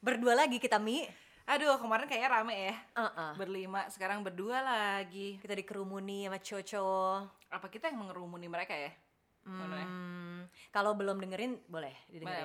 [0.00, 1.04] Berdua lagi kita Mi.
[1.44, 2.74] Aduh, kemarin kayaknya rame ya.
[2.96, 3.32] Uh-uh.
[3.36, 5.36] Berlima, sekarang berdua lagi.
[5.42, 7.18] Kita dikerumuni sama cowok.
[7.52, 8.92] Apa kita yang mengerumuni mereka ya?
[9.40, 12.44] Hmm, kalau belum dengerin boleh didengerin.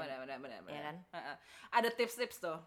[0.65, 0.96] Iya kan?
[1.71, 2.57] Ada tips-tips tuh.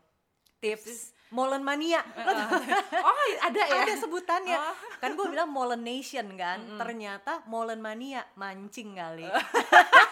[0.59, 2.03] Tips Molen Mania.
[2.03, 2.35] Tau-
[3.09, 3.83] Oh, ada ya?
[3.83, 4.59] ada sebutannya.
[4.59, 4.77] Oh.
[4.99, 6.61] Kan gue bilang Molen Nation kan.
[6.77, 9.27] Ternyata Molen Mania mancing kali.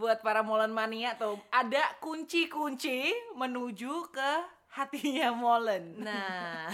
[0.00, 4.32] Buat para molen mania tuh, ada kunci-kunci menuju ke
[4.72, 6.00] hatinya molen.
[6.00, 6.72] Nah,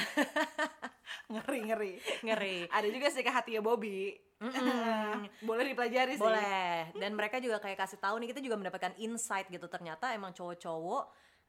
[1.32, 1.98] Ngeri-ngeri.
[2.22, 2.56] ngeri.
[2.70, 4.14] Ada juga sih ke hatinya Bobby.
[5.48, 6.22] Boleh dipelajari sih.
[6.22, 6.92] Boleh.
[6.94, 9.66] Dan mereka juga kayak kasih tahu nih kita juga mendapatkan insight gitu.
[9.66, 11.04] Ternyata emang cowok-cowok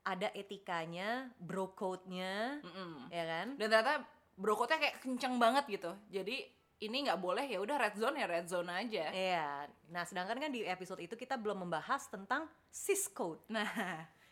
[0.08, 3.12] ada etikanya, bro code-nya, Mm-mm.
[3.12, 3.48] ya kan?
[3.60, 4.02] Dan ternyata
[4.40, 5.92] brokotnya kayak kenceng banget gitu.
[6.08, 9.10] Jadi ini nggak boleh ya udah red zone ya red zone aja.
[9.10, 9.66] Iya.
[9.90, 13.42] Nah, sedangkan kan di episode itu kita belum membahas tentang sis code.
[13.50, 13.66] Nah,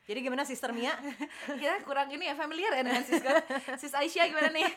[0.05, 0.93] Jadi gimana Sister Mia?
[1.49, 3.17] kita kurang ini ya familiar ya dengan sis
[3.81, 4.69] sis Aisyah gimana nih?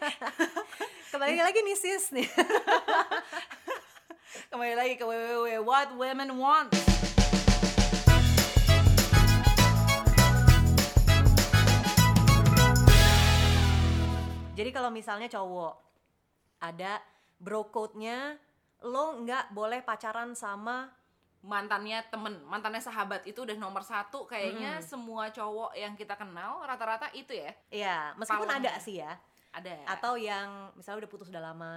[1.12, 2.24] Kembali lagi nih sis nih.
[4.50, 6.72] Kembali lagi ke www what women want.
[14.56, 15.76] Jadi kalau misalnya cowok
[16.64, 17.04] ada
[17.38, 18.36] bro code-nya
[18.86, 20.90] lo nggak boleh pacaran sama
[21.42, 23.22] mantannya temen, mantannya sahabat.
[23.26, 24.26] Itu udah nomor satu.
[24.26, 27.50] Kayaknya semua cowok yang kita kenal rata-rata itu ya.
[27.70, 29.18] Ya meskipun ada sih ya.
[29.54, 29.86] Ada.
[29.86, 31.74] Atau yang misalnya udah putus udah lama.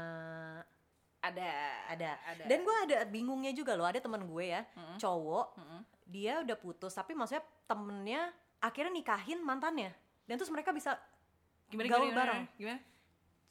[1.21, 1.53] Ada.
[1.93, 2.11] Ada.
[2.25, 2.43] ada.
[2.49, 4.97] Dan gue ada bingungnya juga loh, ada teman gue ya, Mm-mm.
[4.97, 5.81] cowok, Mm-mm.
[6.09, 9.93] dia udah putus, tapi maksudnya temennya akhirnya nikahin mantannya,
[10.25, 10.97] dan terus mereka bisa
[11.69, 12.43] gimana gaul gimana, bareng.
[12.57, 12.79] gimana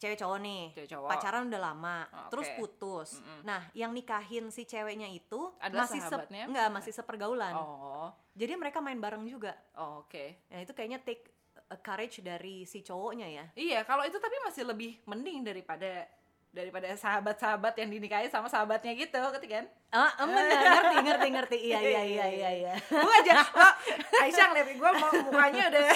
[0.00, 1.08] cewek cowok nih, Cewek cowok.
[1.08, 2.28] pacaran udah lama, Oke.
[2.30, 3.10] terus putus.
[3.14, 3.40] Mm-mm.
[3.42, 6.44] Nah, yang nikahin si ceweknya itu Adalah masih se- sahabatnya?
[6.46, 7.52] enggak masih sepergaulan.
[7.52, 9.52] oh Jadi mereka main bareng juga.
[9.74, 11.28] oh, oke Nah, itu kayaknya take
[11.66, 13.44] a courage dari si cowoknya ya.
[13.54, 16.08] iya kalau itu tapi masih lebih mending daripada
[16.50, 21.56] daripada sahabat-sahabat yang dinikahi sama sahabatnya gitu ngerti kan Ah, em, bener, ngerti, ngerti, ngerti.
[21.64, 22.74] Iya, iya, iya, iya, iya.
[22.80, 23.72] gue aja oh,
[24.18, 25.86] Aisyah ngeliat gue mau mukanya udah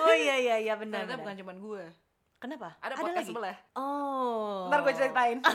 [0.00, 1.02] Oh iya, iya, iya, benar.
[1.02, 1.22] ternyata benar.
[1.24, 1.84] bukan cuma gue
[2.44, 2.76] Kenapa?
[2.76, 3.32] ada podcast lagi?
[3.32, 4.68] sebelah Oh.
[4.68, 5.38] Ntar gue ceritain.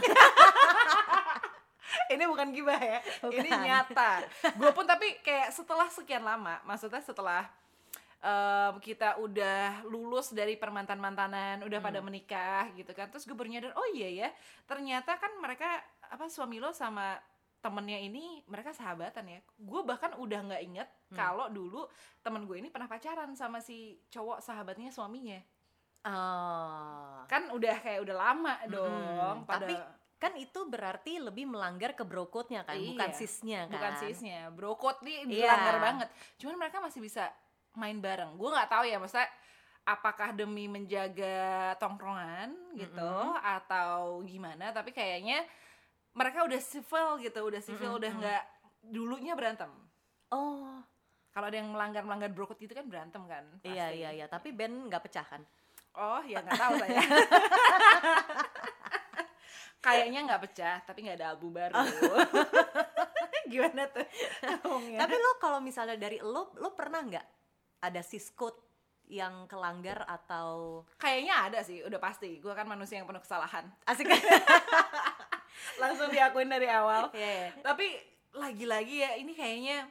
[2.14, 2.98] ini bukan gibah ya,
[3.30, 3.62] ini Bukan.
[3.62, 4.26] nyata.
[4.58, 7.46] Gue pun tapi kayak setelah sekian lama, maksudnya setelah
[8.26, 13.78] em, kita udah lulus dari permantan-mantanan, udah pada menikah gitu kan, terus gue baru nyadar,
[13.78, 14.30] oh iya ya,
[14.66, 15.70] ternyata kan mereka
[16.10, 17.22] apa suami lo sama
[17.62, 19.40] temennya ini mereka sahabatan ya.
[19.62, 21.86] Gue bahkan udah nggak inget kalau dulu
[22.26, 25.38] temen gue ini pernah pacaran sama si cowok sahabatnya suaminya.
[26.04, 27.24] Oh.
[27.26, 28.88] Kan udah kayak udah lama dong.
[28.88, 29.44] Mm-mm.
[29.44, 29.76] pada Tapi
[30.20, 33.72] kan itu berarti lebih melanggar ke bro code-nya kan, bukan Iya, sisnya kan.
[33.72, 35.48] bukan sisnya bro code nih Iya.
[35.48, 37.32] dilanggar banget cuman mereka masih bisa
[37.72, 39.32] main bareng gue nggak tahu ya maksudnya
[39.88, 41.40] apakah demi menjaga
[41.80, 45.48] tongkrongan gitu atau gimana tapi kayaknya
[46.12, 48.44] mereka udah civil gitu udah civil udah nggak
[48.86, 49.72] dulunya berantem
[50.30, 50.84] Oh,
[51.31, 53.98] kalau ada yang melanggar melanggar bro code gitu kan berantem kan iya pasti.
[53.98, 55.48] iya iya, tapi Ben nggak pecah kan?
[55.98, 57.00] Oh ya nggak tahu saya
[59.86, 61.80] kayaknya nggak pecah tapi nggak ada album baru
[63.50, 64.06] gimana tuh?
[65.02, 67.28] Tapi lo kalau misalnya dari lo, lo pernah nggak
[67.82, 68.62] ada sis code
[69.10, 72.38] yang kelanggar atau Kayaknya ada sih, udah pasti.
[72.38, 73.66] Gue kan manusia yang penuh kesalahan.
[73.90, 74.06] asik?
[75.82, 77.10] Langsung diakuin dari awal.
[77.18, 77.58] Iya.
[77.66, 77.90] Tapi
[78.38, 79.90] lagi-lagi ya, ini kayaknya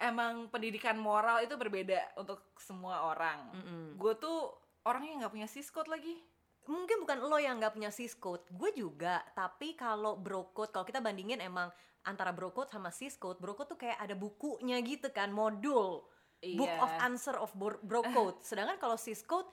[0.00, 3.52] emang pendidikan moral itu berbeda untuk semua orang.
[3.52, 4.00] Mm-mm.
[4.00, 6.16] Gue tuh orangnya nggak punya siskot lagi.
[6.68, 9.24] Mungkin bukan lo yang nggak punya sis code, gue juga.
[9.34, 11.72] Tapi kalau bro code, kalau kita bandingin emang
[12.06, 16.04] antara bro code sama sis code, bro code tuh kayak ada bukunya gitu kan, modul.
[16.40, 16.80] Book Iya.
[16.80, 18.40] of answer of bro code.
[18.44, 19.48] Sedangkan kalau sis code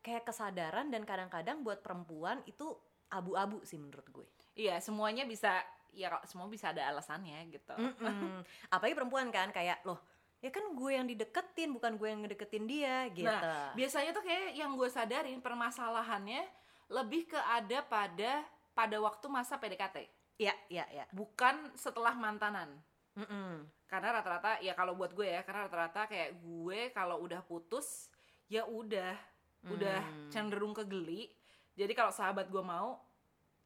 [0.00, 2.72] kayak kesadaran dan kadang-kadang buat perempuan itu
[3.12, 4.26] abu-abu sih menurut gue.
[4.56, 5.60] Iya, semuanya bisa
[5.90, 7.74] ya semua bisa ada alasannya gitu.
[7.74, 8.46] Mm-mm.
[8.70, 9.98] Apalagi perempuan kan kayak loh,
[10.40, 13.28] ya kan gue yang dideketin bukan gue yang ngedeketin dia gitu.
[13.28, 16.42] Nah, biasanya tuh kayak yang gue sadarin permasalahannya
[16.88, 18.42] lebih ke ada pada
[18.72, 21.04] pada waktu masa PDKT, Iya, iya, iya.
[21.12, 22.80] bukan setelah mantanan.
[23.10, 23.66] Mm-mm.
[23.84, 28.06] karena rata-rata ya kalau buat gue ya karena rata-rata kayak gue kalau udah putus
[28.46, 29.18] ya udah
[29.66, 30.30] udah Hmm.
[30.30, 31.26] cenderung ke geli
[31.74, 33.02] jadi kalau sahabat gue mau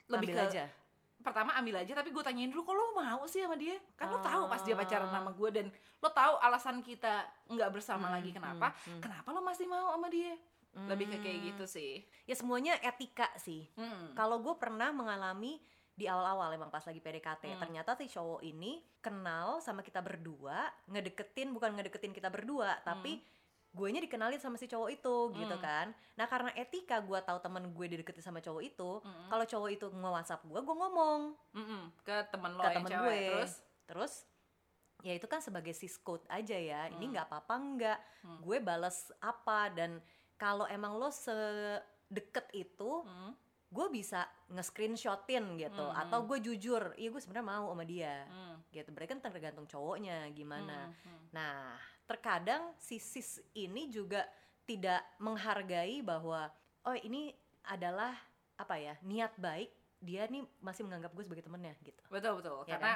[0.09, 0.65] lebih Ambil ke aja.
[1.25, 4.21] Pertama ambil aja tapi gue tanyain dulu kok lo mau sih sama dia kan lo
[4.21, 5.15] tahu pas dia pacaran Ah.
[5.17, 5.67] sama gue dan
[5.99, 9.01] lo tahu alasan kita nggak bersama Hmm, lagi kenapa hmm, hmm.
[9.01, 10.37] kenapa lo masih mau sama dia
[10.75, 11.47] lebih ke kayak Hmm.
[11.49, 11.93] gitu sih
[12.25, 13.71] Ya semuanya etika sih.
[13.75, 14.11] Hmm.
[14.13, 15.61] Kalau gue pernah mengalami
[15.91, 17.61] di awal-awal emang pas lagi PDKT, Hmm.
[17.61, 23.44] ternyata si cowok ini kenal sama kita berdua, ngedeketin bukan ngedeketin kita berdua, tapi gue
[23.75, 25.61] nya dikenalin sama si cowok itu gitu Hmm.
[25.61, 29.27] kan nah karena etika gue tahu temen gue dideketin sama cowok itu Mm-mm.
[29.27, 31.21] kalau cowok itu nge-whatsapp gue gue ngomong
[31.53, 31.83] Mm-mm.
[32.01, 33.53] ke temen lo ke temen cewek gue terus
[33.85, 34.13] terus
[35.01, 37.13] ya itu kan sebagai sis code aja ya ini Hmm.
[37.13, 38.39] nggak apa-apa nggak Hmm.
[38.41, 39.99] gue bales apa dan
[40.35, 43.33] kalau emang lo sedekat itu Mm.
[43.69, 45.99] gue bisa nge-screenshotin gitu Hmm.
[45.99, 48.57] atau gue jujur iya gue sebenarnya mau sama dia Mm.
[48.71, 51.11] gitu berarti kan tergantung cowoknya gimana Mm.
[51.11, 51.23] Mm.
[51.33, 54.25] nah terkadang si sis ini juga
[54.65, 56.49] tidak menghargai bahwa
[56.85, 57.33] oh ini
[57.65, 58.13] adalah
[58.55, 62.01] apa ya niat baik dia nih masih menganggap gue sebagai temennya gitu.
[62.13, 62.61] Betul betul.
[62.69, 62.95] Ya karena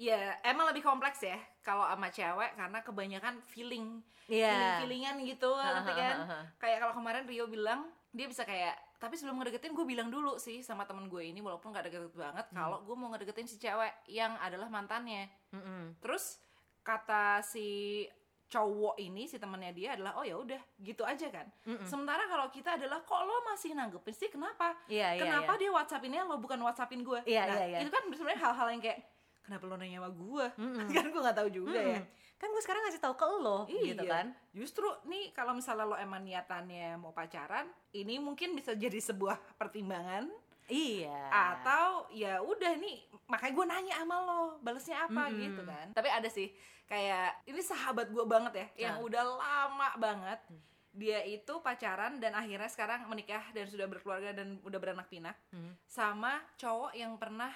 [0.00, 5.52] ya emang lebih kompleks ya kalau sama cewek karena kebanyakan feeling feeling Iya feelingan gitu
[5.52, 6.16] ngerti kan?
[6.56, 10.64] kayak kalau kemarin Rio bilang dia bisa kayak tapi sebelum ngedeketin gue bilang dulu sih
[10.64, 12.56] sama temen gue ini walaupun gak deket banget Hmm.
[12.56, 15.28] kalau gue mau ngedeketin si cewek yang adalah mantannya.
[15.52, 16.00] Mm-mm.
[16.00, 16.40] terus
[16.80, 18.08] kata si
[18.50, 21.86] cowok ini si temennya dia adalah oh ya udah gitu aja kan Mm-mm.
[21.86, 25.60] sementara kalau kita adalah kok lo masih nanggepin sih kenapa Iya, iya, kenapa iya.
[25.60, 27.78] dia whatsappinnya lo bukan whatsappin gue Iya, nah iya, iya.
[27.80, 28.98] itu kan sebenarnya hal-hal yang kayak
[29.40, 30.86] kenapa lo nanya sama gue Mm-mm.
[30.98, 32.06] kan gue nggak tahu juga ya Mm-mm.
[32.36, 34.10] kan gue sekarang ngasih tahu ke lo gitu Iya.
[34.10, 39.38] kan Justru nih kalau misalnya lo emang niatannya mau pacaran, ini mungkin bisa jadi sebuah
[39.54, 40.26] pertimbangan
[40.66, 45.40] iya atau ya udah nih makanya gue nanya sama lo balesnya apa Mm-mm.
[45.40, 45.86] gitu kan.
[45.92, 46.50] Tapi ada sih
[46.84, 49.06] kayak ini sahabat gue banget ya yang Nah.
[49.06, 50.40] udah lama banget.
[50.46, 50.60] Hmm.
[50.90, 55.78] Dia itu pacaran dan akhirnya sekarang menikah dan sudah berkeluarga dan udah beranak pinak Mm.
[55.86, 57.54] sama cowok yang pernah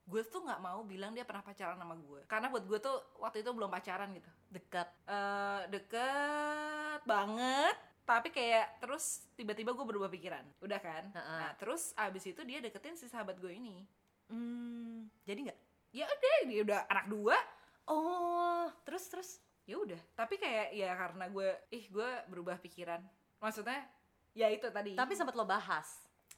[0.00, 3.44] gue tuh nggak mau bilang dia pernah pacaran sama gue karena buat gue tuh waktu
[3.44, 7.76] itu belum pacaran gitu dekat eh deket banget
[8.10, 10.42] tapi kayak terus tiba-tiba gue berubah pikiran.
[10.58, 11.06] Udah kan?
[11.14, 11.34] Ha-ha.
[11.38, 13.86] nah terus abis itu dia deketin si sahabat gue ini.
[14.26, 15.58] Hmm, jadi nggak?
[15.94, 17.36] Ya udah dia udah anak dua.
[17.86, 19.30] Oh terus terus?
[19.66, 19.98] Ya udah.
[20.18, 22.98] Tapi kayak ya karena gue ih gue berubah pikiran.
[23.38, 23.86] Maksudnya
[24.34, 24.98] ya itu tadi.
[24.98, 25.86] Tapi sempat lo bahas?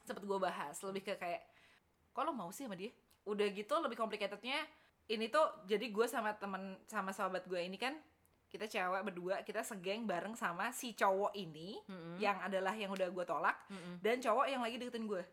[0.05, 1.41] Sempet gue bahas lebih ke kayak
[2.13, 2.93] kok lo mau sih sama dia?
[3.25, 4.61] Udah gitu lebih complicatednya
[5.11, 7.95] ini tuh jadi gue sama temen sama sahabat gue ini kan
[8.53, 12.15] kita cewek berdua kita segeng bareng sama si cowok ini Mm-mm.
[12.17, 13.97] yang adalah yang udah gue tolak Mm-mm.
[13.99, 15.25] dan cowok yang lagi deketin gue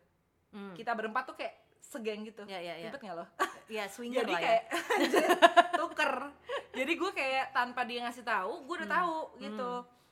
[0.51, 0.75] Mm.
[0.75, 3.23] kita berempat tuh kayak segeng gitu ya ya ya ribet nggak lo
[3.71, 4.63] ya swinger jadi lah ya kayak
[5.79, 6.13] tuker
[6.73, 8.97] jadi gue kayak tanpa dia ngasih tahu gue udah Hmm.
[8.99, 9.71] tahu gitu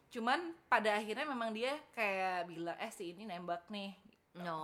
[0.09, 3.91] cuman pada akhirnya memang dia kayak bilang eh si ini nembak nih
[4.39, 4.59] no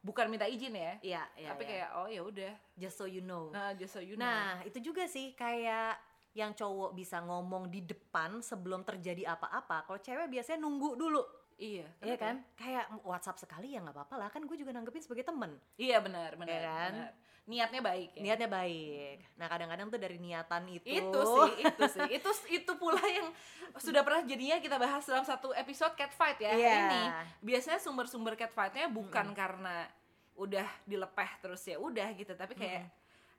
[0.00, 1.70] bukan minta izin ya Iya, iya, tapi iya.
[1.72, 3.50] kayak oh ya udah just so you know.
[3.50, 5.98] nah just so you know Nah, itu juga sih kayak
[6.32, 9.84] yang cowok bisa ngomong di depan sebelum terjadi apa-apa.
[9.84, 11.20] Kalau cewek biasanya nunggu dulu,
[11.54, 12.40] iya Iya kan?
[12.54, 14.28] Kayak WhatsApp sekali ya nggak apa-apa lah.
[14.28, 15.60] Kan gue juga nanggepin sebagai temen.
[15.76, 16.92] iya benar benar, Iya kan?
[16.94, 17.12] benar.
[17.42, 19.16] niatnya baik ya Niatnya baik.
[19.34, 20.86] Nah, kadang-kadang tuh dari niatan itu.
[20.86, 23.28] itu sih itu sih itu itu pula yang
[23.76, 26.74] sudah pernah jadinya kita bahas dalam satu episode catfight ya Iya.
[26.78, 27.02] ini
[27.42, 29.90] biasanya sumber-sumber catfightnya bukan karena
[30.32, 32.88] udah dilepeh terus ya udah gitu tapi kayak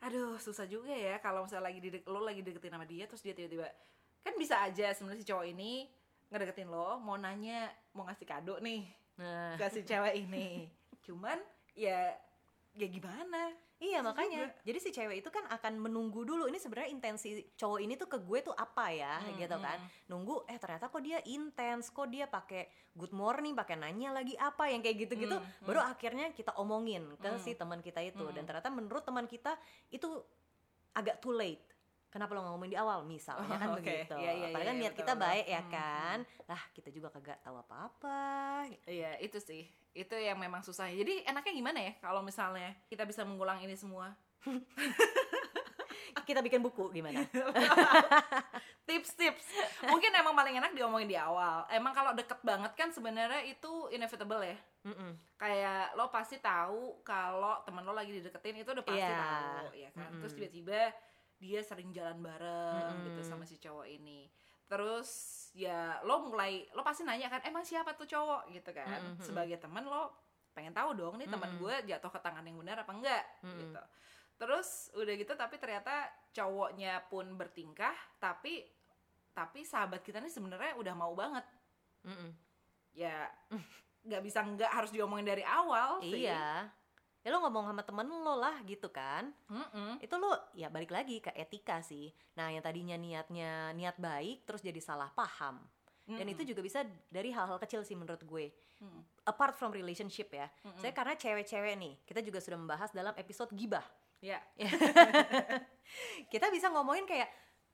[0.04, 3.32] aduh susah juga ya kalau misalnya lagi didek lo lagi deketin sama dia terus dia
[3.32, 3.72] tiba-tiba
[4.20, 5.88] kan bisa aja sebenarnya si cowok ini
[6.28, 10.66] ngedeketin lo mau nanya mau ngasih kado nih Nah, ke si cewek ini.
[11.06, 11.38] Cuman
[11.78, 12.16] ya
[12.74, 13.54] ya gimana
[13.84, 14.40] iya Susah makanya.
[14.40, 14.50] juga.
[14.64, 16.48] Jadi si cewek itu kan akan menunggu dulu.
[16.48, 19.78] Ini sebenarnya intensi cowok ini tuh ke gue tuh apa ya, Hmm, gitu kan?
[20.08, 20.48] Nunggu.
[20.48, 21.92] Eh ternyata kok dia intens.
[21.92, 22.64] Kok dia pakai
[22.94, 25.36] good morning, pakai nanya lagi apa yang kayak gitu-gitu.
[25.36, 27.42] Hmm, Baru akhirnya kita omongin ke Hmm.
[27.42, 28.24] si teman kita itu.
[28.32, 28.50] Dan Hmm.
[28.50, 29.60] ternyata menurut teman kita
[29.90, 30.08] itu
[30.94, 31.73] agak too late.
[32.14, 33.82] Kenapa lo ngomongin di awal misalnya kan Oh, oke.
[33.82, 34.14] begitu.
[34.14, 36.18] Iya, iya, Padahal kan iya, niat betul, kita baik ya Hmm, kan.
[36.46, 38.22] Lah kita juga kagak tahu apa-apa.
[38.86, 43.22] Iya itu sih itu yang memang susah jadi enaknya gimana ya kalau misalnya kita bisa
[43.22, 44.10] mengulang ini semua
[46.24, 47.22] Kita bikin buku gimana?
[48.84, 49.48] tips-tips
[49.86, 54.44] mungkin emang paling enak diomongin di awal emang kalau deket banget kan sebenarnya itu inevitable
[54.44, 55.16] ya Mm-mm.
[55.38, 59.16] kayak lo pasti tahu kalau temen lo lagi dideketin itu udah pasti Iya.
[59.16, 60.20] tahu ya kan Mm-mm.
[60.20, 60.92] terus tiba-tiba
[61.44, 63.06] dia sering jalan bareng Mm-mm.
[63.12, 64.32] gitu sama si cowok ini
[64.64, 65.10] terus
[65.52, 69.20] ya lo mulai lo pasti nanya kan emang siapa tuh cowok gitu kan Mm-mm.
[69.20, 70.16] sebagai teman lo
[70.56, 71.62] pengen tahu dong nih teman Mm-mm.
[71.62, 73.60] gue jatuh ke tangan yang benar apa enggak Mm-mm.
[73.60, 73.82] gitu
[74.40, 78.64] terus udah gitu tapi ternyata cowoknya pun bertingkah tapi
[79.36, 81.44] tapi sahabat kita nih sebenarnya udah mau banget
[82.08, 82.32] Mm-mm.
[82.96, 83.28] ya
[84.04, 86.68] nggak bisa nggak harus diomongin dari awal sih Iya.
[87.24, 89.32] Ya lo ngomong sama temen lo lah gitu kan.
[89.48, 89.96] Mm-mm.
[89.98, 92.12] Itu lo ya balik lagi ke etika sih.
[92.36, 95.64] Nah yang tadinya niatnya niat baik terus jadi salah paham.
[96.04, 96.36] Dan Mm-mm.
[96.36, 98.52] itu juga bisa dari hal-hal kecil sih menurut gue.
[98.84, 99.02] Mm.
[99.24, 100.52] Apart from relationship ya.
[100.68, 100.76] Mm-mm.
[100.78, 103.88] Saya karena cewek-cewek nih, kita juga sudah membahas dalam episode gibah.
[104.20, 104.40] ya
[106.32, 107.30] Kita bisa ngomongin kayak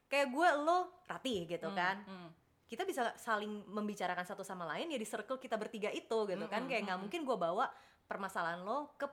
[0.09, 1.97] kayak gue lo Ratih gitu Mm, kan.
[2.05, 2.29] mm.
[2.69, 6.61] kita bisa saling membicarakan satu sama lain ya di circle kita bertiga itu gitu kan
[6.61, 7.01] Mm-mm, kayak nggak mm-mm.
[7.01, 7.65] mungkin gue bawa
[8.05, 9.09] permasalahan lo ke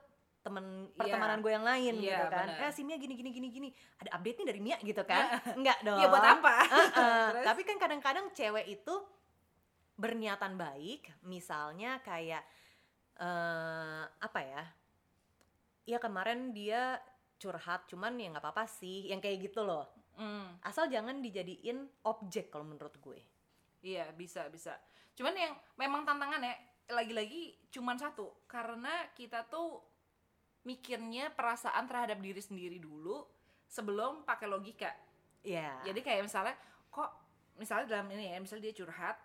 [0.47, 0.95] temen Iya.
[0.95, 2.47] pertemanan gue yang lain Iya, gitu kan.
[2.47, 2.63] benar.
[2.63, 3.69] eh si Mia gini gini gini gini.
[3.97, 5.23] Ada update nih dari Mia gitu kan?
[5.53, 6.55] Nggak dong ya buat apa?
[6.63, 6.87] Heeh,
[7.35, 7.45] Terus?
[7.45, 8.95] tapi kan kadang-kadang cewek itu
[9.93, 12.47] berniatan baik misalnya kayak
[13.15, 14.63] eh apa ya?
[15.83, 16.99] Ya kemarin dia
[17.37, 19.85] curhat cuman ya nggak apa-apa sih yang kayak gitu loh.
[20.15, 23.21] Hmm, asal jangan dijadiin objek kalau menurut gue.
[23.81, 24.73] Iya bisa bisa.
[25.13, 26.53] Cuman yang memang tantangannya
[26.89, 28.45] lagi-lagi cuman satu.
[28.45, 29.77] Karena kita tuh
[30.67, 33.23] mikirnya perasaan terhadap diri sendiri dulu
[33.65, 34.91] sebelum pakai logika
[35.41, 36.55] ya jadi kayak misalnya
[36.89, 37.07] kok
[37.55, 39.15] misalnya dalam ini ya misalnya dia curhat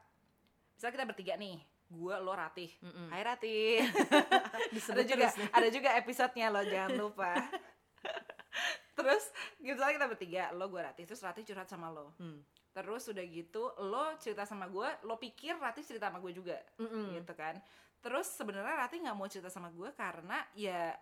[0.73, 1.59] misalnya kita bertiga nih
[1.89, 3.11] gue lo Ratih Mm-mm.
[3.11, 3.85] Hai Ratih
[4.89, 5.49] ada juga nih.
[5.51, 7.33] ada juga episodenya lo jangan lupa
[8.97, 9.25] terus
[9.59, 12.41] misalnya kita bertiga lo gue Ratih terus Ratih curhat sama lo Hmm.
[12.73, 17.13] terus udah gitu lo cerita sama gue lo pikir Ratih cerita sama gue juga Mm-mm.
[17.15, 17.61] gitu kan
[17.99, 20.97] terus sebenarnya Ratih nggak mau cerita sama gue karena ya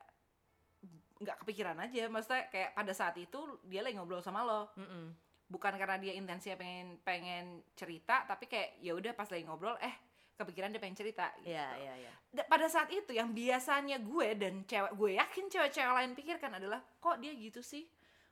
[1.21, 5.12] nggak kepikiran aja maksudnya kayak pada saat itu dia lagi ngobrol sama lo Mm-mm.
[5.47, 9.93] bukan karena dia intensinya pengen pengen cerita tapi kayak ya udah pas lagi ngobrol eh
[10.35, 11.53] kepikiran dia pengen cerita gitu.
[11.53, 12.12] Iya, iya, iya.
[12.33, 16.81] Da- pada saat itu yang biasanya gue dan cewek gue yakin cewek-cewek lain pikirkan adalah
[16.97, 17.85] kok dia gitu sih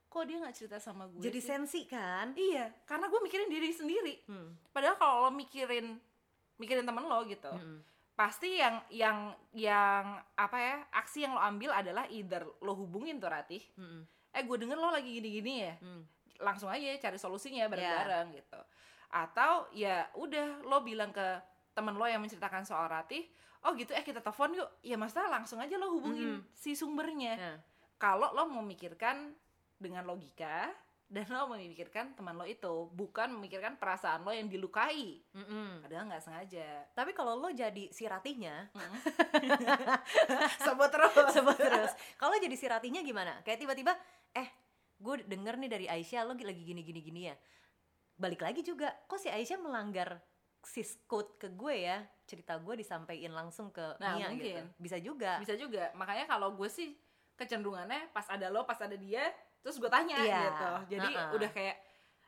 [0.08, 1.44] kok dia nggak cerita sama gue Jadi sih?
[1.46, 2.32] sensi kan?
[2.32, 4.56] iya karena gue mikirin diri sendiri Hmm.
[4.70, 6.00] padahal kalau lo mikirin
[6.56, 7.84] mikirin temen lo gitu Mm-mm.
[8.18, 10.02] Pasti yang yang yang
[10.34, 14.02] apa ya aksi yang lo ambil adalah either lo hubungin tuh Ratih Mm-mm.
[14.34, 16.02] eh gue denger lo lagi gini-gini ya Mm.
[16.42, 18.60] langsung aja cari solusinya bareng-bareng gitu.
[19.10, 21.26] Atau ya udah lo bilang ke
[21.74, 23.22] temen lo yang menceritakan soal Ratih
[23.66, 24.70] oh gitu eh kita telepon yuk.
[24.82, 27.34] Ya masalah langsung aja lo hubungin si sumbernya.
[27.38, 27.58] Nah,
[27.98, 29.34] kalau lo memikirkan
[29.78, 30.74] dengan logika
[31.08, 35.80] dan lo memikirkan teman lo itu bukan memikirkan perasaan lo yang dilukai mm-mm.
[35.80, 38.68] padahal nggak sengaja Tapi kalau lo jadi si ratihnya,
[40.68, 41.92] sebut terus sebut terus.
[42.20, 43.40] Kalau jadi si ratihnya gimana?
[43.40, 43.96] Kayak tiba-tiba,
[44.36, 44.48] eh,
[44.98, 47.34] gue denger nih dari Aisyah lo lagi gini gini gini ya.
[48.18, 50.18] Balik lagi juga, kok si Aisyah melanggar
[50.60, 52.02] sis code ke gue ya?
[52.28, 54.42] Cerita gue disampaikan langsung ke Nah, Mia mungkin.
[54.44, 54.62] gitu.
[54.76, 55.38] Bisa juga.
[55.40, 56.98] bisa juga makanya kalau gue sih
[57.38, 59.22] kecenderungannya pas ada lo pas ada dia
[59.68, 61.36] terus gue tanya Iya, gitu jadi uh-uh.
[61.36, 61.76] udah kayak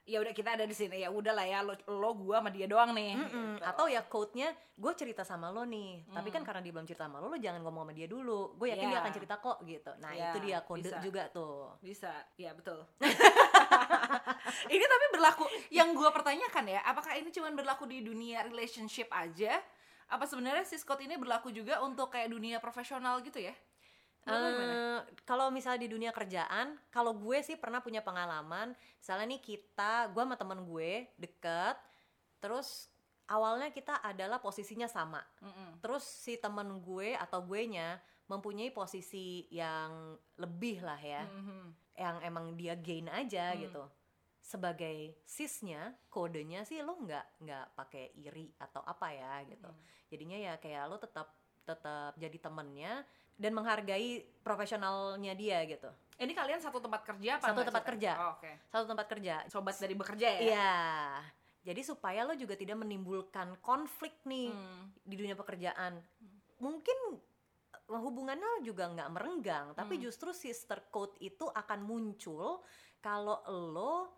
[0.04, 2.66] ya udah kita ada di sini ya udah lah ya lo lo gue sama dia
[2.66, 3.30] doang nih Mm-mm.
[3.56, 3.62] gitu.
[3.62, 6.48] Atau ya code-nya gue cerita sama lo nih, tapi kan Mm.
[6.50, 8.58] karena dia belum cerita sama lo, lo jangan ngomong sama dia dulu.
[8.58, 8.90] Gue yakin Iya.
[8.90, 9.92] dia akan cerita kok gitu.
[10.02, 10.98] Nah Iya, itu dia kode bisa.
[10.98, 11.78] juga tuh.
[11.78, 12.80] bisa ya betul
[14.74, 19.62] ini tapi berlaku yang gue pertanyakan ya apakah ini cuma berlaku di dunia relationship aja
[20.10, 23.54] apa sebenarnya sis code ini berlaku juga untuk kayak dunia profesional gitu ya
[24.28, 30.12] Eh, kalau misalnya di dunia kerjaan, kalau gue sih pernah punya pengalaman, misalnya nih kita,
[30.12, 31.76] gue sama temen gue deket,
[32.38, 32.92] terus
[33.24, 35.80] awalnya kita adalah posisinya sama, Mm-mm.
[35.80, 37.96] terus si temen gue atau gue nya
[38.28, 41.60] mempunyai posisi yang lebih lah ya, Mhm.
[41.96, 43.60] yang emang dia gain aja Hmm.
[43.66, 43.82] gitu.
[44.40, 49.66] Sebagai sisnya, kodenya sih lo nggak nggak pakai iri atau apa ya gitu.
[49.66, 49.82] Hmm.
[50.10, 53.04] Jadinya ya kayak lo tetap tetap jadi temennya
[53.40, 55.88] dan menghargai profesionalnya dia gitu.
[56.20, 58.10] ini kalian satu tempat kerja apa Satu tempat kerja.
[58.20, 59.34] Oh, oke Satu tempat kerja.
[59.48, 60.76] sobat dari bekerja ya Iya.
[61.62, 64.92] Jadi supaya lo juga tidak menimbulkan konflik nih Hmm.
[65.00, 65.96] di dunia pekerjaan.
[66.58, 66.98] Mungkin
[67.70, 70.04] eh, hubungannya juga nggak merenggang, tapi Hmm.
[70.04, 72.60] justru sister code itu akan muncul
[72.98, 74.12] kalau lo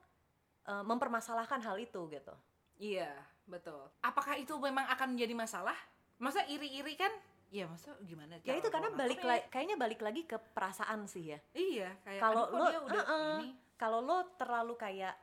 [0.62, 2.34] eh, mempermasalahkan hal itu gitu.
[2.78, 3.10] Iya,
[3.44, 3.90] betul.
[4.00, 5.74] Apakah itu memang akan menjadi masalah?
[6.18, 7.10] Masa iri-iri kan?
[7.52, 8.40] Iya, masa gimana?
[8.40, 11.38] Ya itu karena balik lagi, kayaknya balik lagi ke perasaan sih ya.
[11.52, 13.36] Iya, kayak Kalau lo- dia udah uh-uh.
[13.38, 13.48] ini.
[13.76, 15.14] kalau lo terlalu kayak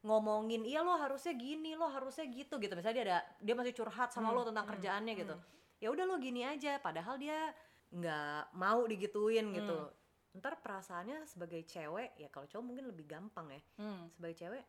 [0.00, 4.10] ngomongin iya lo harusnya gini lo harusnya gitu gitu misalnya dia ada dia masih curhat
[4.10, 5.44] sama Hmm, lo tentang hmm, kerjaannya gitu hmm.
[5.76, 7.50] ya udah lo gini aja padahal dia
[7.88, 10.38] nggak mau digituin gitu Hmm.
[10.38, 14.06] ntar perasaannya sebagai cewek ya kalau cowok mungkin lebih gampang ya Hmm.
[14.08, 14.64] sebagai cewek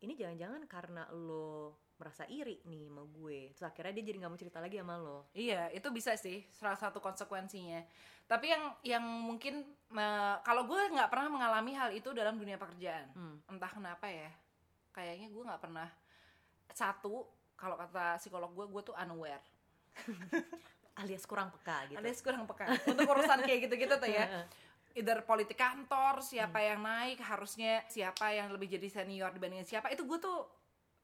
[0.00, 4.40] ini jangan-jangan karena lo merasa iri nih sama gue terus akhirnya dia jadi nggak mau
[4.40, 7.84] cerita lagi sama lo Iya, itu bisa sih salah satu konsekuensinya.
[8.24, 13.12] Tapi yang yang mungkin eh, kalau gue nggak pernah mengalami hal itu dalam dunia pekerjaan.
[13.12, 13.36] Hmm.
[13.46, 14.32] Entah kenapa ya.
[14.96, 15.88] Kayaknya gue nggak pernah
[16.72, 19.44] satu kalau kata psikolog gue, gue tuh unaware.
[21.00, 24.44] alias kurang peka gitu Alias kurang peka untuk urusan kayak gitu-gitu tuh ya.
[24.98, 30.02] either politik kantor siapa yang naik harusnya siapa yang lebih jadi senior dibandingin siapa itu
[30.02, 30.44] gue tuh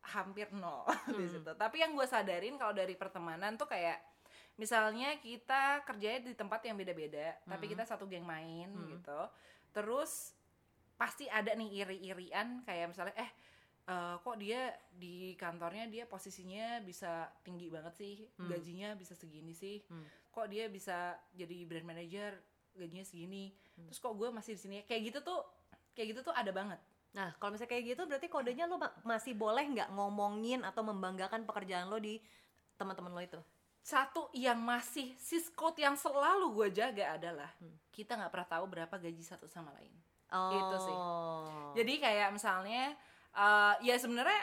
[0.06, 0.86] hampir nol
[1.18, 1.30] di Hmm.
[1.30, 3.98] situ tapi yang gue sadarin kalau dari pertemanan tuh kayak
[4.56, 7.72] misalnya kita kerjanya di tempat yang beda-beda tapi Hmm.
[7.74, 8.88] kita satu geng main Hmm.
[8.88, 9.20] gitu
[9.70, 10.32] terus
[10.96, 13.30] pasti ada nih iri-irian kayak misalnya eh
[13.86, 18.48] "Eh, kok dia di kantornya dia posisinya bisa tinggi banget sih Hmm.
[18.48, 20.02] gajinya bisa segini sih Hmm.
[20.32, 22.34] kok dia bisa jadi brand manager
[22.74, 23.86] gajinya segini Hmm.
[23.86, 25.38] terus kok gue masih di sini kayak gitu tuh
[25.94, 26.80] kayak gitu tuh ada banget
[27.16, 31.42] Nah, kalau misalnya kayak gitu berarti kodenya lo ma- masih boleh nggak ngomongin atau membanggakan
[31.42, 32.20] pekerjaan lo di
[32.76, 33.40] teman-teman lo itu?
[33.80, 37.70] satu yang masih sis code yang selalu gue jaga adalah Hmm.
[37.88, 39.94] kita nggak pernah tahu berapa gaji satu sama lain
[40.26, 40.50] Oh.
[40.50, 40.96] Itu sih.
[41.76, 42.98] jadi kayak misalnya
[43.30, 44.42] eh, ya sebenarnya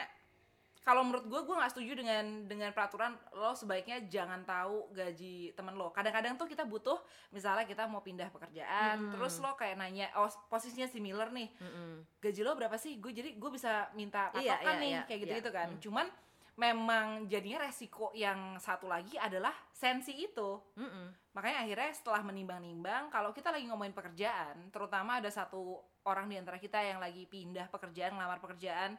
[0.84, 5.72] kalau menurut gue gue nggak setuju dengan dengan peraturan lo sebaiknya jangan tahu gaji temen
[5.72, 7.00] lo kadang-kadang tuh kita butuh
[7.30, 9.10] misalnya kita mau pindah pekerjaan Hmm.
[9.10, 12.04] terus lo kayak nanya oh posisinya similar nih Mm-mm.
[12.20, 15.20] gaji lo berapa sih gue jadi gue bisa minta Iya, patokan iya, nih iya, kayak
[15.20, 15.56] gitu gitu iya.
[15.56, 15.80] kan Hmm.
[15.80, 16.06] cuman
[16.54, 21.34] memang jadinya resiko yang satu lagi adalah sensi itu Mm-mm.
[21.34, 26.60] makanya akhirnya setelah menimbang-nimbang kalau kita lagi ngomongin pekerjaan terutama ada satu orang di antara
[26.60, 28.94] kita yang lagi pindah pekerjaan ngelamar pekerjaan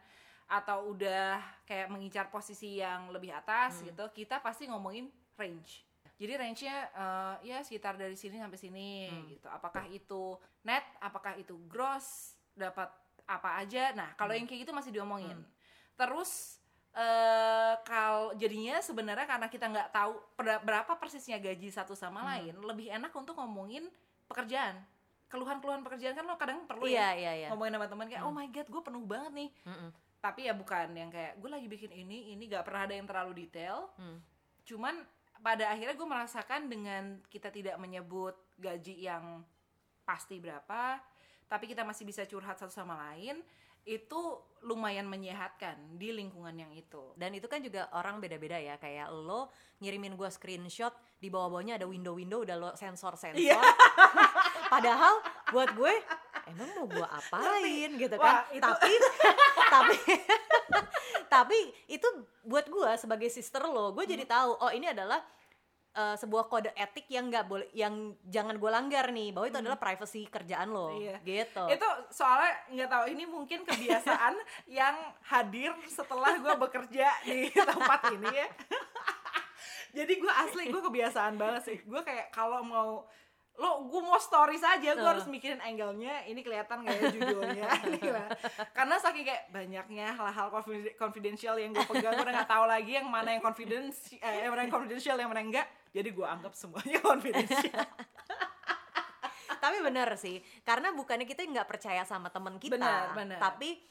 [0.48, 3.90] atau udah kayak mengincar posisi yang lebih atas Hmm.
[3.90, 5.82] gitu kita pasti ngomongin range
[6.16, 9.26] jadi range-nya eh, ya sekitar dari sini sampai sini Hmm.
[9.28, 12.88] gitu apakah itu net apakah itu gross dapat
[13.26, 14.40] apa aja nah kalau Hmm.
[14.40, 15.50] yang kayak gitu masih diomongin Hmm.
[15.96, 16.62] terus
[16.94, 22.30] eh kalau jadinya sebenarnya karena kita nggak tahu ber- berapa persisnya gaji satu sama Hmm.
[22.30, 23.90] lain lebih enak untuk ngomongin
[24.26, 24.80] pekerjaan
[25.26, 27.48] keluhan-keluhan pekerjaan kan lo kadang perlu Iya, ya iya, iya.
[27.50, 28.30] ngomongin sama teman kayak Hmm.
[28.30, 29.90] oh my god gue penuh banget nih Mm-mm.
[30.26, 33.46] Tapi ya bukan yang kayak gue lagi bikin ini ini gak pernah ada yang terlalu
[33.46, 34.18] detail Mm.
[34.66, 34.96] cuman
[35.46, 39.46] pada akhirnya gue merasakan dengan kita tidak menyebut gaji yang
[40.02, 40.98] pasti berapa
[41.46, 43.46] tapi kita masih bisa curhat satu sama lain
[43.86, 44.18] itu
[44.66, 49.54] lumayan menyehatkan di lingkungan yang itu Dan itu kan juga orang beda-beda ya Kayak lo
[49.78, 50.90] ngirimin gua screenshot
[51.22, 53.62] Di bawah-bawahnya ada window-window Udah lo sensor-sensor Iya.
[54.74, 55.22] Padahal
[55.54, 55.94] buat gue
[56.46, 58.92] Emang mau gua apain gitu kan Wah, itu- Tapi
[59.76, 59.96] Tapi
[61.34, 62.08] Tapi itu
[62.42, 64.34] buat gua sebagai sister lo Gue jadi Hmm.
[64.34, 65.20] tahu Oh ini adalah
[65.92, 69.76] eh, sebuah kode etik yang nggak boleh yang jangan gue langgar nih bahwa itu adalah
[69.76, 71.00] privacy kerjaan lo Hmm.
[71.02, 71.16] Iya.
[71.24, 74.36] gitu itu soalnya nggak tahu ini mungkin kebiasaan
[74.68, 74.92] yang
[75.24, 78.48] hadir setelah gue bekerja di tempat ini ya
[79.96, 83.08] jadi gue asli gue kebiasaan banget sih gue kayak kalau mau
[83.56, 85.10] lo gue mau story saja gue Uh.
[85.10, 88.00] harus mikirin angle-nya ini kelihatan nggak ya judulnya Ini
[88.70, 92.92] karena saking kayak banyaknya hal-hal confiden- confidential yang gue pegang gue udah nggak tahu lagi
[92.94, 96.28] yang mana yang confidence eh, yang mana yang confidential yang mana yang enggak jadi gue
[96.28, 97.84] anggap semuanya confidential
[99.58, 103.40] tapi benar sih karena bukannya kita nggak percaya sama teman kita Benar, benar.
[103.40, 103.82] tapi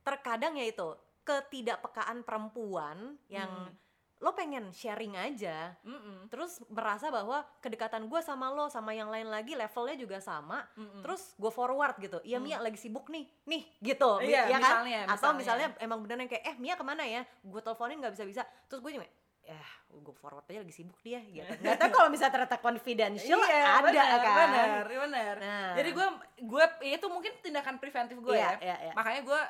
[0.00, 0.88] terkadang ya itu
[1.22, 2.96] ketidakpekaan perempuan
[3.28, 3.74] yang Hmm.
[4.22, 5.74] Lo pengen sharing aja.
[5.82, 6.30] Mm-mm.
[6.30, 10.62] terus merasa bahwa kedekatan gue sama lo sama yang lain lagi levelnya juga sama.
[10.78, 11.02] Mm-mm.
[11.02, 12.22] terus gue forward gitu.
[12.22, 12.46] Iya Hmm.
[12.46, 13.26] Mia lagi sibuk nih.
[13.44, 14.22] Nih gitu.
[14.22, 14.86] Iya, ya kan?
[14.86, 15.66] misalnya, atau misalnya.
[15.74, 17.26] misalnya emang bener yang kayak eh Mia ke mana ya?
[17.42, 19.06] Gue teleponin nggak bisa bisa terus gue cuma
[19.42, 19.58] ya
[19.90, 21.42] gue forward aja lagi sibuk dia gitu.
[21.66, 24.48] Nggak tahu kalau misalnya ternyata confidential Iya, ada benar, kan?
[24.54, 25.34] benar benar.
[25.42, 25.70] Nah.
[25.74, 26.06] jadi gue
[26.46, 28.58] gue itu mungkin tindakan preventif gue Iya, ya.
[28.62, 28.92] iya, iya.
[28.94, 29.40] makanya gue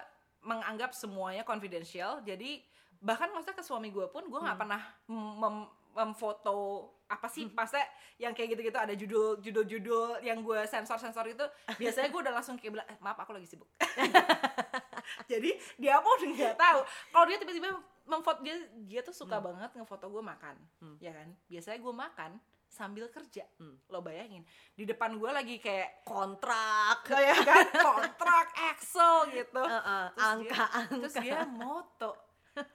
[0.43, 2.25] menganggap semuanya confidential.
[2.25, 2.65] Jadi
[3.03, 4.63] bahkan maksudnya ke suami gue pun gue nggak Hmm.
[4.63, 6.59] pernah mem- mem- memfoto
[7.05, 7.85] apa sih maksudnya
[8.17, 11.45] yang kayak gitu-gitu ada judul judul judul yang gue sensor sensor itu
[11.77, 13.69] biasanya gue udah langsung kayak bilang eh, maaf aku lagi sibuk.
[15.27, 16.81] Jadi dia pun nggak tahu.
[17.11, 17.69] Kalau dia tiba-tiba
[18.05, 19.47] memfoto dia dia tuh suka Hmm.
[19.51, 20.97] banget ngefoto gue makan Hmm.
[20.99, 21.29] ya kan?
[21.47, 22.31] Biasanya gue makan
[22.67, 23.45] sambil kerja.
[23.59, 23.77] Hmm.
[23.87, 27.05] lo bayangin di depan gue lagi kayak kontrak.
[27.05, 27.67] Kayak kan?
[27.69, 29.61] Kontrak Excel gitu.
[29.61, 30.97] Heeh, Terus dia- angka-angka.
[30.97, 32.11] terus dia moto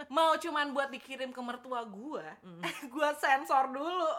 [0.10, 2.62] mau cuman buat dikirim ke mertua gue Hmm.
[2.64, 4.10] gue sensor dulu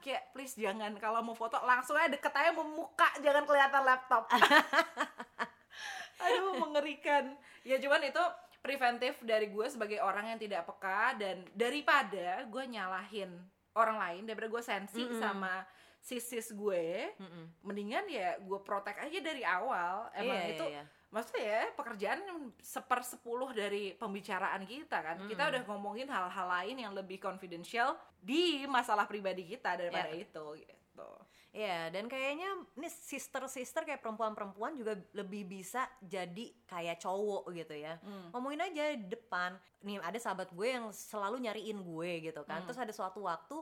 [0.00, 4.26] kayak please jangan kalau mau foto langsung aja deket aja muka jangan kelihatan laptop
[6.24, 8.22] aduh mengerikan ya cuman itu
[8.58, 13.30] preventif dari gue sebagai orang yang tidak peka dan daripada gue nyalahin
[13.76, 15.20] orang lain daripada gue sensi Mm-mm.
[15.20, 15.62] sama
[16.00, 17.44] sis-sis gue Mm-mm.
[17.62, 20.84] mendingan ya gue protek aja dari awal emang Iya, itu iya, iya.
[21.06, 22.20] Maksudnya ya pekerjaan
[22.58, 25.50] sepersepuluh dari pembicaraan kita kan kita Mm.
[25.54, 30.22] udah ngomongin hal-hal lain yang lebih confidential di masalah pribadi kita daripada Iya.
[30.22, 31.08] itu gitu
[31.56, 37.96] Iya, dan kayaknya nih sister-sister kayak perempuan-perempuan juga lebih bisa jadi kayak cowok gitu ya.
[38.04, 38.28] Hmm.
[38.28, 39.56] Ngomongin aja di depan.
[39.80, 42.60] Nih ada sahabat gue yang selalu nyariin gue gitu kan.
[42.60, 42.68] Hmm.
[42.68, 43.56] Terus ada suatu waktu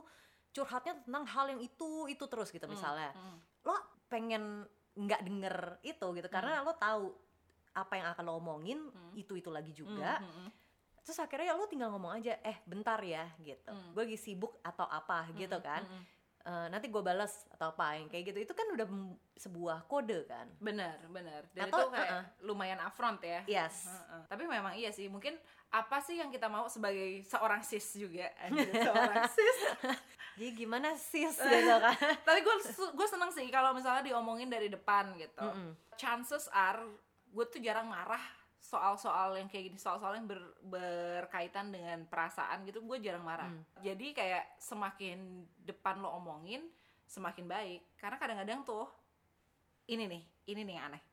[0.51, 3.15] curhatnya tentang hal yang itu itu terus gitu misalnya.
[3.15, 3.39] Hmm.
[3.63, 3.79] Lo
[4.11, 7.15] pengen nggak denger itu gitu karena lo tahu
[7.75, 9.11] apa yang akan lo omongin Hmm.
[9.13, 10.17] itu itu lagi juga.
[10.17, 10.51] Hmm, hmm, hmm.
[11.03, 13.69] Terus akhirnya ya lo tinggal ngomong aja, eh bentar ya gitu.
[13.69, 13.91] Hmm.
[13.91, 15.83] Gue lagi sibuk atau apa gitu Hmm, kan.
[15.83, 16.05] hmm, hmm.
[16.45, 18.85] eh, nanti gue balas atau apa yang kayak gitu itu kan udah
[19.35, 22.23] sebuah kode kan benar benar dan Atau, itu kayak uh-uh.
[22.41, 24.21] lumayan upfront ya yes Heeh.
[24.29, 25.35] Tapi memang iya sih, mungkin
[25.67, 28.29] apa sih yang kita mau sebagai seorang sis juga,
[28.71, 29.57] seorang sis.
[30.35, 32.55] jadi gimana sis gitu kan Tapi gue
[32.93, 35.41] gue seneng sih kalau misalnya diomongin dari depan gitu.
[35.41, 35.73] Mm-mm.
[35.95, 36.85] Chances are
[37.35, 38.23] gue tuh jarang marah
[38.57, 43.45] soal-soal yang kayak gini, soal-soal yang ber- berkaitan dengan perasaan gitu, gue jarang marah.
[43.45, 43.61] Mm.
[43.83, 45.19] Jadi kayak semakin
[45.59, 46.65] depan lo omongin,
[47.05, 47.93] semakin baik.
[47.93, 48.89] Karena kadang-kadang tuh
[49.85, 51.03] ini nih, ini nih yang aneh.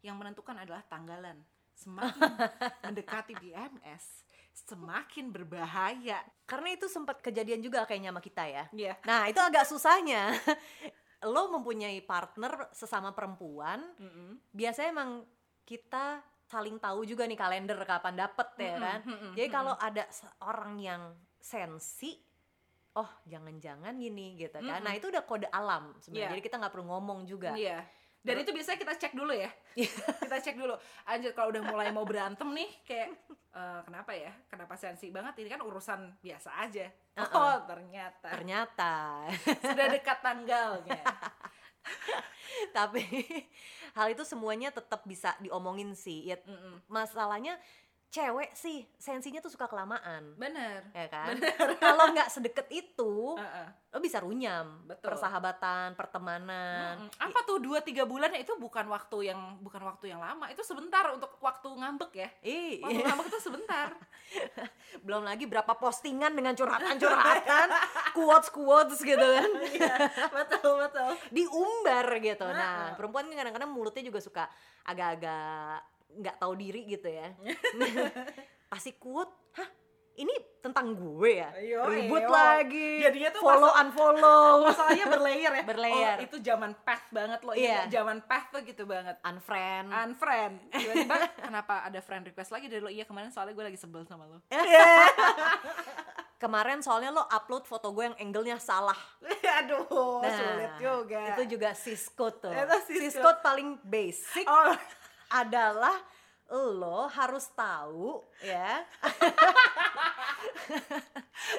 [0.00, 1.36] Yang menentukan adalah tanggalan.
[1.74, 2.32] Semakin
[2.88, 6.20] mendekati PMS, semakin berbahaya.
[6.44, 8.94] karena itu sempat kejadian juga kayaknya sama kita ya Iya.
[9.02, 10.36] nah itu agak susahnya
[11.32, 13.80] lo mempunyai partner sesama perempuan
[14.52, 15.10] biasanya emang
[15.62, 19.00] kita saling tahu juga nih kalender kapan dapet ya kan
[19.32, 21.02] jadi kalau ada seorang yang
[21.38, 22.20] sensi
[22.92, 26.32] oh jangan-jangan gini gitu kan nah itu udah kode alam sebenarnya Iya.
[26.36, 27.80] jadi kita nggak perlu ngomong juga Iya.
[28.22, 29.50] Dan itu biasanya kita cek dulu ya.
[30.22, 30.78] kita cek dulu.
[31.10, 33.18] Anjir kalau udah mulai mau berantem nih kayak
[33.50, 34.30] eh, kenapa ya?
[34.46, 35.42] Kenapa sensi banget?
[35.42, 36.86] Ini kan urusan biasa aja.
[37.18, 37.34] Uh-uh.
[37.34, 39.26] Oh, ternyata ternyata
[39.58, 41.02] sudah dekat tanggalnya.
[42.76, 43.04] tapi
[43.96, 46.84] hal itu semuanya tetap bisa diomongin sih ya Mm-mm.
[46.88, 47.56] masalahnya
[48.12, 50.84] cewek sih sensinya tuh suka kelamaan Bener.
[50.92, 51.32] ya kan
[51.84, 53.68] kalau nggak sedekat itu Uh-uh.
[53.88, 55.08] lo bisa runyam Betul.
[55.08, 57.16] persahabatan pertemanan Mm-mm.
[57.16, 60.48] Apa tuh dua tiga bulan itu bukan waktu yang bukan waktu yang lama.
[60.48, 62.28] Itu sebentar untuk waktu ngambek ya.
[62.42, 63.88] Ih, Waktu ngambek itu sebentar.
[65.04, 67.68] belum lagi berapa postingan dengan curhatan-curhatan
[68.12, 69.94] quotes quotes gitu kan Iya,
[70.30, 71.10] betul betul.
[71.30, 72.96] diumbar gitu nah Nah.
[72.96, 74.44] perempuan kan kadang-kadang mulutnya juga suka
[74.84, 75.80] agak-agak
[76.14, 77.32] nggak tahu diri gitu ya
[78.72, 79.68] pasti quote hah
[80.12, 82.30] ini tentang gue ya Ayo, ribut ayo.
[82.30, 85.64] lagi Jadinya tuh follow unfollow Masalahnya berlayer ya.
[85.64, 86.16] Berlayer.
[86.20, 87.50] Oh, itu zaman path banget loh.
[87.52, 87.88] Iya.
[87.88, 89.16] Zaman path tuh gitu banget.
[89.22, 93.80] unfriend unfriend tiba-tiba kenapa ada friend request lagi dari lo iya kemarin soalnya gue lagi
[93.80, 94.38] sebel sama lo
[96.36, 98.98] kemarin soalnya lo upload foto gue yang angle-nya salah
[99.54, 103.24] aduh Nah, sulit juga itu juga sis code tuh Itu sis sis code.
[103.24, 104.74] code paling basic oh
[105.32, 105.96] adalah
[106.52, 108.84] lo harus tahu ya.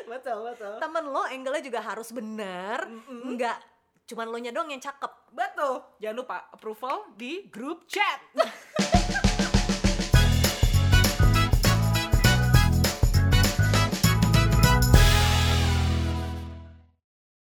[0.09, 0.77] Betul betul.
[0.77, 2.85] Temen lo angle-nya juga harus bener.
[3.09, 3.57] Nggak
[4.05, 5.33] cuman lo nya doang yang cakep.
[5.33, 5.81] Betul.
[5.97, 8.21] Jangan lupa approval di grup chat